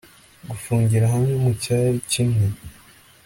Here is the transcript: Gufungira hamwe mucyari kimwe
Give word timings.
Gufungira 0.49 1.05
hamwe 1.13 1.33
mucyari 1.43 1.97
kimwe 2.11 2.45